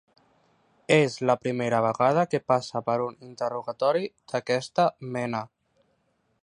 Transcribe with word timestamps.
És 0.95 1.17
la 1.29 1.35
primera 1.41 1.81
vegada 1.87 2.23
que 2.31 2.39
passa 2.53 2.81
per 2.89 2.97
una 3.07 3.27
interrogatori 3.29 4.05
d'aquesta 4.33 4.89
mena. 5.19 5.45